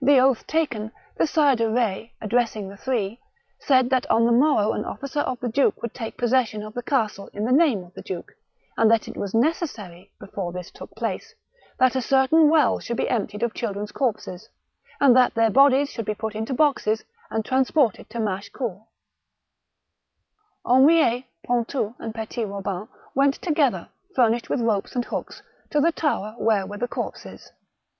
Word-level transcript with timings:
The 0.00 0.18
oath 0.18 0.46
taken, 0.46 0.90
the 1.18 1.26
Sire 1.26 1.54
de 1.54 1.68
Retz, 1.68 2.12
addressing 2.22 2.70
the 2.70 2.78
three, 2.78 3.20
said 3.58 3.90
that 3.90 4.10
on 4.10 4.24
the 4.24 4.32
morrow 4.32 4.72
an 4.72 4.86
officer 4.86 5.20
of 5.20 5.38
the 5.40 5.50
duke 5.50 5.82
would 5.82 5.92
take 5.92 6.16
possession 6.16 6.62
of 6.62 6.72
the 6.72 6.82
castle 6.82 7.28
in 7.34 7.44
the 7.44 7.52
name 7.52 7.84
of 7.84 7.92
the 7.92 8.00
duke, 8.00 8.32
and 8.78 8.90
that 8.90 9.06
it 9.06 9.18
was 9.18 9.34
necessary, 9.34 10.10
before 10.18 10.50
this 10.50 10.70
took 10.70 10.96
place, 10.96 11.34
that 11.78 11.94
a 11.94 12.00
certain 12.00 12.48
well 12.48 12.78
should 12.78 12.96
be 12.96 13.10
emptied 13.10 13.42
of 13.42 13.52
children's 13.52 13.92
corpses, 13.92 14.48
and 14.98 15.14
that 15.14 15.34
their 15.34 15.50
bodies 15.50 15.90
should 15.90 16.06
be 16.06 16.14
put 16.14 16.34
into 16.34 16.54
boxes 16.54 17.04
and 17.28 17.44
transported 17.44 18.08
to 18.08 18.18
Machecoul. 18.18 18.88
Henriet, 20.66 21.24
Pontou, 21.46 21.94
and 21.98 22.14
Petit 22.14 22.46
Robin 22.46 22.88
went 23.14 23.34
together, 23.34 23.90
furnished 24.16 24.48
with 24.48 24.62
ropes 24.62 24.94
and 24.94 25.04
hooks, 25.04 25.42
to 25.68 25.82
the 25.82 25.92
tower 25.92 26.34
where 26.38 26.64
were 26.64 26.78
the 26.78 26.88
corpses. 26.88 27.52